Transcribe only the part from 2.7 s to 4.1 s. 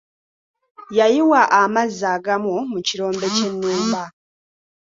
mu kirombe ky'ennumba.